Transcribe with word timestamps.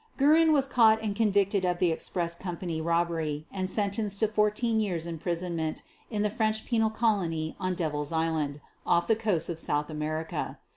Guerin 0.17 0.51
was 0.51 0.67
caught 0.67 0.99
and 1.03 1.15
convicted 1.15 1.63
of 1.63 1.77
the 1.77 1.91
express 1.91 2.33
company 2.33 2.81
robbery, 2.81 3.45
and 3.51 3.69
sentenced 3.69 4.19
to 4.21 4.27
fourteen 4.27 4.79
years' 4.79 5.05
imprisonment 5.05 5.83
in 6.09 6.23
the 6.23 6.29
French 6.31 6.65
penal 6.65 6.89
colony 6.89 7.55
on 7.59 7.75
Devil's 7.75 8.11
Island, 8.11 8.61
off 8.83 9.05
the 9.05 9.15
coast 9.15 9.47
of 9.47 9.59
South 9.59 9.91
America. 9.91 10.57